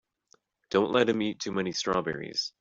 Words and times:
Don't 0.71 0.89
let 0.91 1.09
him 1.09 1.21
eat 1.21 1.37
too 1.41 1.51
many 1.51 1.71
strawberries. 1.73 2.49